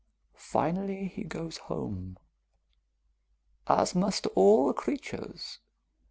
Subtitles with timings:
[0.33, 2.17] "Finally he goes home."
[3.67, 5.59] "As must all creatures.